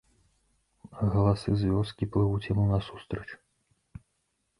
Галасы 1.15 1.49
з 1.59 1.69
вёскі 1.73 2.03
плывуць 2.15 2.47
яму 2.53 2.65
насустрач. 2.71 3.27